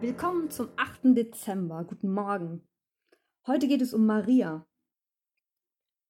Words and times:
Willkommen 0.00 0.48
zum 0.48 0.70
8. 0.76 1.16
Dezember. 1.16 1.82
Guten 1.82 2.12
Morgen. 2.12 2.62
Heute 3.48 3.66
geht 3.66 3.82
es 3.82 3.92
um 3.92 4.06
Maria. 4.06 4.64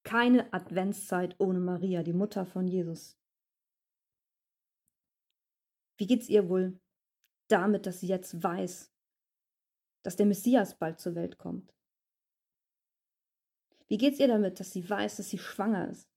Keine 0.03 0.53
Adventszeit 0.53 1.35
ohne 1.39 1.59
Maria, 1.59 2.03
die 2.03 2.13
Mutter 2.13 2.45
von 2.45 2.67
Jesus. 2.67 3.17
Wie 5.97 6.05
geht's 6.05 6.29
ihr 6.29 6.49
wohl 6.49 6.79
damit, 7.47 7.87
dass 7.87 8.01
sie 8.01 8.07
jetzt 8.07 8.43
weiß, 8.43 8.93
dass 10.03 10.15
der 10.15 10.27
Messias 10.27 10.77
bald 10.77 10.99
zur 10.99 11.15
Welt 11.15 11.39
kommt? 11.39 11.73
Wie 13.87 13.97
geht's 13.97 14.19
ihr 14.19 14.27
damit, 14.27 14.59
dass 14.59 14.71
sie 14.71 14.87
weiß, 14.87 15.17
dass 15.17 15.31
sie 15.31 15.39
schwanger 15.39 15.89
ist? 15.89 16.07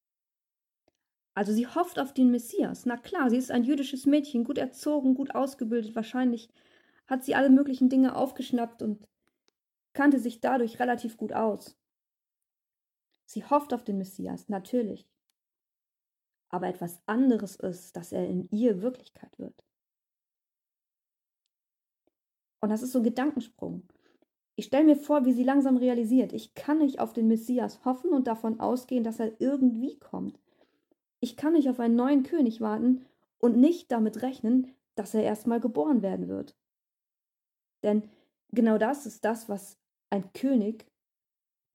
Also 1.35 1.55
sie 1.55 1.67
hofft 1.67 1.99
auf 1.99 2.13
den 2.13 2.31
Messias. 2.31 2.85
Na 2.85 2.99
klar, 2.99 3.31
sie 3.31 3.39
ist 3.39 3.51
ein 3.51 3.65
jüdisches 3.65 4.05
Mädchen, 4.05 4.45
gut 4.45 4.59
erzogen, 4.59 5.15
gut 5.15 5.35
ausgebildet, 5.35 5.97
wahrscheinlich 5.97 6.51
hat 7.07 7.25
sie 7.25 7.35
alle 7.35 7.51
möglichen 7.51 7.89
Dinge 7.89 8.17
aufgeschnappt 8.17 8.83
und 8.83 9.07
kannte 9.93 10.19
sich 10.19 10.41
dadurch 10.41 10.79
relativ 10.79 11.17
gut 11.17 11.33
aus. 11.33 11.79
Sie 13.27 13.45
hofft 13.45 13.73
auf 13.73 13.85
den 13.85 13.99
Messias, 13.99 14.49
natürlich. 14.49 15.09
Aber 16.51 16.69
etwas 16.69 17.01
anderes 17.07 17.57
ist, 17.57 17.97
dass 17.97 18.13
er 18.13 18.29
in 18.29 18.49
ihr 18.51 18.83
Wirklichkeit 18.83 19.39
wird. 19.39 19.65
Und 22.61 22.69
das 22.69 22.83
ist 22.83 22.93
so 22.93 22.99
ein 22.99 23.05
Gedankensprung. 23.05 23.89
Ich 24.55 24.67
stelle 24.67 24.85
mir 24.85 24.97
vor, 24.97 25.25
wie 25.25 25.33
sie 25.33 25.45
langsam 25.45 25.79
realisiert, 25.79 26.33
ich 26.33 26.55
kann 26.55 26.79
nicht 26.79 27.01
auf 27.01 27.13
den 27.13 27.27
Messias 27.27 27.85
hoffen 27.85 28.13
und 28.13 28.27
davon 28.27 28.61
ausgehen, 28.61 29.03
dass 29.03 29.19
er 29.19 29.41
irgendwie 29.41 29.99
kommt. 29.99 30.39
Ich 31.21 31.37
kann 31.37 31.55
nicht 31.55 31.71
auf 31.71 31.81
einen 31.81 31.97
neuen 31.97 32.23
König 32.23 32.61
warten 32.61 33.07
und 33.39 33.57
nicht 33.57 33.91
damit 33.91 34.23
rechnen, 34.23 34.75
dass 34.95 35.15
er 35.15 35.23
erstmal 35.23 35.59
geboren 35.59 36.03
werden 36.03 36.29
wird. 36.29 36.55
Denn 37.83 38.09
genau 38.51 38.79
das 38.79 39.07
ist 39.07 39.25
das, 39.25 39.49
was 39.49 39.79
ein 40.11 40.33
König 40.33 40.87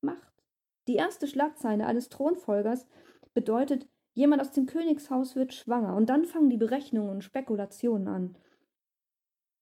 macht. 0.01 0.43
Die 0.87 0.95
erste 0.95 1.27
Schlagzeile 1.27 1.85
eines 1.85 2.09
Thronfolgers 2.09 2.87
bedeutet, 3.33 3.87
jemand 4.13 4.41
aus 4.41 4.51
dem 4.51 4.65
Königshaus 4.65 5.35
wird 5.35 5.53
schwanger. 5.53 5.95
Und 5.95 6.07
dann 6.07 6.25
fangen 6.25 6.49
die 6.49 6.57
Berechnungen 6.57 7.09
und 7.09 7.23
Spekulationen 7.23 8.07
an. 8.07 8.37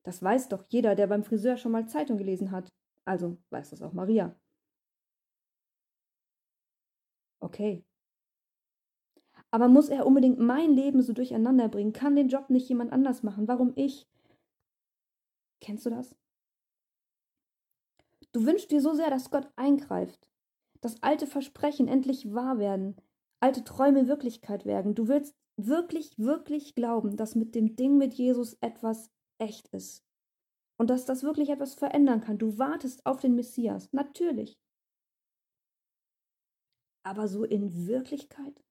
Das 0.03 0.21
weiß 0.21 0.49
doch 0.49 0.63
jeder, 0.69 0.95
der 0.95 1.07
beim 1.07 1.23
Friseur 1.23 1.57
schon 1.57 1.71
mal 1.71 1.87
Zeitung 1.87 2.17
gelesen 2.17 2.51
hat. 2.51 2.71
Also 3.05 3.37
weiß 3.49 3.71
das 3.71 3.81
auch 3.81 3.93
Maria. 3.93 4.35
Okay. 7.39 7.83
Aber 9.51 9.67
muss 9.67 9.89
er 9.89 10.05
unbedingt 10.05 10.39
mein 10.39 10.71
Leben 10.71 11.01
so 11.01 11.13
durcheinander 11.13 11.69
bringen? 11.69 11.93
Kann 11.93 12.15
den 12.15 12.27
Job 12.27 12.49
nicht 12.49 12.67
jemand 12.67 12.91
anders 12.91 13.23
machen? 13.23 13.47
Warum 13.47 13.73
ich? 13.75 14.07
Kennst 15.61 15.85
du 15.85 15.89
das? 15.89 16.15
Du 18.35 18.45
wünschst 18.45 18.69
dir 18.69 18.81
so 18.81 18.93
sehr, 18.93 19.09
dass 19.09 19.29
Gott 19.31 19.49
eingreift, 19.55 20.29
dass 20.81 21.01
alte 21.01 21.25
Versprechen 21.25 21.87
endlich 21.87 22.33
wahr 22.33 22.59
werden, 22.59 22.97
alte 23.39 23.63
Träume 23.63 24.09
Wirklichkeit 24.09 24.65
werden. 24.65 24.93
Du 24.93 25.07
willst 25.07 25.33
wirklich, 25.55 26.19
wirklich 26.19 26.75
glauben, 26.75 27.15
dass 27.15 27.35
mit 27.35 27.55
dem 27.55 27.77
Ding 27.77 27.97
mit 27.97 28.13
Jesus 28.15 28.57
etwas 28.59 29.09
echt 29.37 29.69
ist 29.69 30.03
und 30.77 30.89
dass 30.89 31.05
das 31.05 31.23
wirklich 31.23 31.47
etwas 31.47 31.75
verändern 31.75 32.19
kann. 32.19 32.37
Du 32.37 32.57
wartest 32.57 33.05
auf 33.05 33.21
den 33.21 33.35
Messias, 33.35 33.93
natürlich. 33.93 34.59
Aber 37.03 37.29
so 37.29 37.45
in 37.45 37.87
Wirklichkeit? 37.87 38.61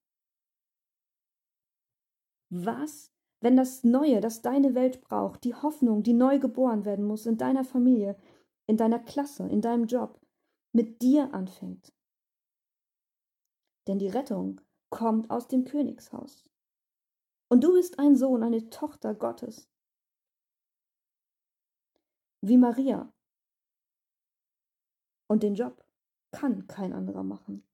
Was, 2.50 3.10
wenn 3.40 3.56
das 3.56 3.82
Neue, 3.82 4.20
das 4.20 4.42
deine 4.42 4.74
Welt 4.74 5.00
braucht, 5.00 5.42
die 5.42 5.54
Hoffnung, 5.54 6.02
die 6.02 6.12
neu 6.12 6.38
geboren 6.38 6.84
werden 6.84 7.06
muss 7.06 7.24
in 7.24 7.38
deiner 7.38 7.64
Familie, 7.64 8.18
in 8.66 8.76
deiner 8.76 8.98
Klasse, 8.98 9.46
in 9.48 9.60
deinem 9.60 9.86
Job, 9.86 10.20
mit 10.72 11.02
dir 11.02 11.32
anfängt. 11.32 11.92
Denn 13.86 13.98
die 13.98 14.08
Rettung 14.08 14.60
kommt 14.90 15.30
aus 15.30 15.48
dem 15.48 15.64
Königshaus. 15.64 16.44
Und 17.48 17.62
du 17.62 17.74
bist 17.74 17.98
ein 17.98 18.16
Sohn, 18.16 18.42
eine 18.42 18.70
Tochter 18.70 19.14
Gottes. 19.14 19.68
Wie 22.40 22.56
Maria. 22.56 23.12
Und 25.28 25.42
den 25.42 25.54
Job 25.54 25.84
kann 26.32 26.66
kein 26.66 26.92
anderer 26.92 27.22
machen. 27.22 27.66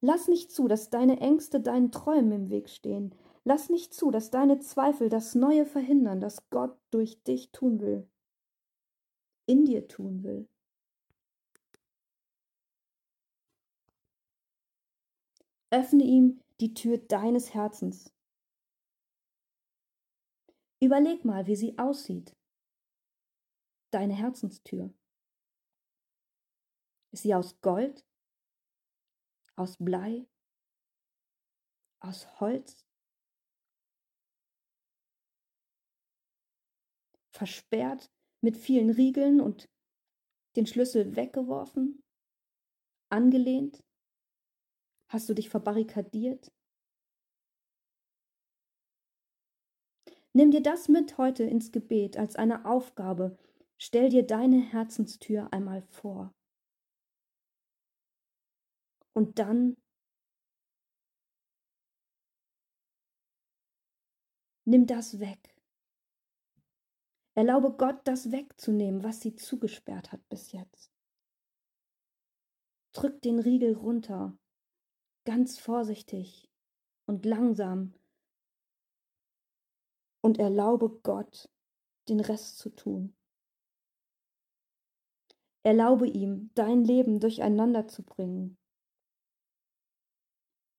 Lass 0.00 0.26
nicht 0.26 0.50
zu, 0.50 0.66
dass 0.66 0.90
deine 0.90 1.20
Ängste 1.20 1.60
deinen 1.60 1.92
Träumen 1.92 2.32
im 2.32 2.50
Weg 2.50 2.68
stehen. 2.68 3.14
Lass 3.44 3.70
nicht 3.70 3.94
zu, 3.94 4.10
dass 4.10 4.30
deine 4.30 4.58
Zweifel 4.58 5.08
das 5.08 5.34
Neue 5.34 5.64
verhindern, 5.64 6.20
das 6.20 6.50
Gott 6.50 6.76
durch 6.90 7.22
dich 7.22 7.52
tun 7.52 7.80
will 7.80 8.11
in 9.52 9.66
dir 9.66 9.86
tun 9.86 10.22
will. 10.24 10.48
Öffne 15.70 16.04
ihm 16.04 16.40
die 16.60 16.72
Tür 16.72 16.96
deines 16.96 17.52
Herzens. 17.52 18.14
Überleg 20.80 21.26
mal, 21.26 21.46
wie 21.46 21.56
sie 21.56 21.78
aussieht. 21.78 22.34
Deine 23.90 24.14
Herzenstür. 24.14 24.94
Ist 27.10 27.24
sie 27.24 27.34
aus 27.34 27.60
Gold? 27.60 28.06
Aus 29.56 29.76
Blei? 29.76 30.26
Aus 32.00 32.40
Holz? 32.40 32.86
Versperrt 37.32 38.10
mit 38.42 38.56
vielen 38.56 38.90
Riegeln 38.90 39.40
und 39.40 39.68
den 40.56 40.66
Schlüssel 40.66 41.16
weggeworfen? 41.16 42.02
Angelehnt? 43.10 43.82
Hast 45.08 45.28
du 45.28 45.34
dich 45.34 45.48
verbarrikadiert? 45.48 46.50
Nimm 50.34 50.50
dir 50.50 50.62
das 50.62 50.88
mit 50.88 51.18
heute 51.18 51.44
ins 51.44 51.72
Gebet 51.72 52.16
als 52.16 52.36
eine 52.36 52.64
Aufgabe. 52.64 53.36
Stell 53.78 54.08
dir 54.08 54.26
deine 54.26 54.60
Herzenstür 54.60 55.52
einmal 55.52 55.82
vor. 55.82 56.32
Und 59.14 59.38
dann 59.38 59.76
nimm 64.64 64.86
das 64.86 65.20
weg. 65.20 65.51
Erlaube 67.34 67.72
Gott, 67.76 68.00
das 68.04 68.30
wegzunehmen, 68.30 69.02
was 69.02 69.20
sie 69.20 69.34
zugesperrt 69.34 70.12
hat 70.12 70.28
bis 70.28 70.52
jetzt. 70.52 70.92
Drück 72.92 73.22
den 73.22 73.38
Riegel 73.38 73.74
runter, 73.74 74.36
ganz 75.24 75.58
vorsichtig 75.58 76.50
und 77.06 77.24
langsam, 77.24 77.94
und 80.22 80.38
erlaube 80.38 81.00
Gott, 81.02 81.48
den 82.08 82.20
Rest 82.20 82.58
zu 82.58 82.70
tun. 82.70 83.16
Erlaube 85.64 86.06
ihm, 86.06 86.50
dein 86.54 86.84
Leben 86.84 87.18
durcheinander 87.18 87.88
zu 87.88 88.02
bringen, 88.02 88.58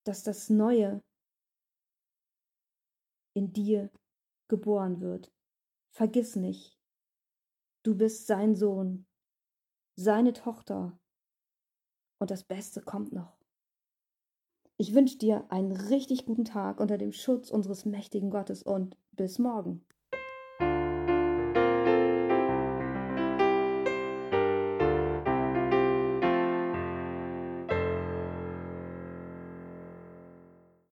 dass 0.06 0.24
das 0.24 0.50
Neue 0.50 1.02
in 3.34 3.52
dir 3.54 3.90
geboren 4.50 5.02
wird. 5.02 5.33
Vergiss 5.96 6.36
nicht, 6.36 6.76
du 7.84 7.96
bist 7.96 8.26
sein 8.26 8.56
Sohn, 8.56 9.06
seine 9.96 10.34
Tochter. 10.34 11.00
Und 12.18 12.32
das 12.32 12.44
Beste 12.44 12.82
kommt 12.82 13.14
noch. 13.14 13.38
Ich 14.78 14.96
wünsche 14.96 15.20
dir 15.20 15.52
einen 15.52 15.72
richtig 15.72 16.26
guten 16.26 16.46
Tag 16.46 16.80
unter 16.80 16.98
dem 16.98 17.12
Schutz 17.12 17.52
unseres 17.52 17.86
mächtigen 17.86 18.32
Gottes 18.32 18.64
und 18.64 18.98
bis 19.12 19.38
morgen. 19.38 19.86